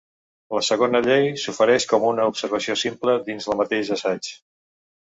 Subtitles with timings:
[0.55, 4.35] La segona llei s'ofereix com una observació simple dins el mateix assaig.